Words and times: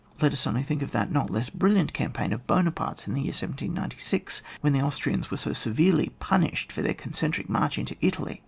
Let 0.19 0.33
us 0.33 0.47
only 0.47 0.63
think 0.63 0.81
of 0.81 0.89
the 0.93 1.05
not 1.05 1.29
less 1.29 1.51
brilliant 1.51 1.93
campaign 1.93 2.33
of 2.33 2.47
Buonaparte's, 2.47 3.05
in 3.07 3.13
the 3.13 3.21
year 3.21 3.27
1796, 3.33 4.41
when 4.61 4.73
the 4.73 4.81
Austrians 4.81 5.29
were 5.29 5.37
so 5.37 5.53
severely 5.53 6.09
punished 6.17 6.71
for 6.71 6.81
their 6.81 6.95
con 6.95 7.13
centric 7.13 7.47
march 7.47 7.77
into 7.77 7.95
Italy. 8.01 8.39